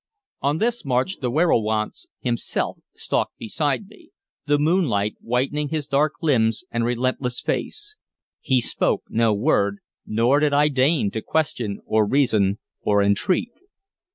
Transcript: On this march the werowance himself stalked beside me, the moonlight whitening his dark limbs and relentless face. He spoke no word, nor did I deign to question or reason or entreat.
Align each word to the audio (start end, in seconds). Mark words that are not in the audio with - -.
On 0.41 0.57
this 0.57 0.83
march 0.83 1.19
the 1.19 1.29
werowance 1.29 2.07
himself 2.21 2.79
stalked 2.95 3.37
beside 3.37 3.85
me, 3.85 4.09
the 4.47 4.57
moonlight 4.57 5.13
whitening 5.21 5.67
his 5.69 5.85
dark 5.87 6.13
limbs 6.23 6.63
and 6.71 6.83
relentless 6.83 7.39
face. 7.39 7.97
He 8.39 8.61
spoke 8.61 9.03
no 9.09 9.31
word, 9.31 9.77
nor 10.07 10.39
did 10.39 10.53
I 10.53 10.69
deign 10.69 11.11
to 11.11 11.21
question 11.21 11.81
or 11.85 12.03
reason 12.03 12.57
or 12.81 13.03
entreat. 13.03 13.51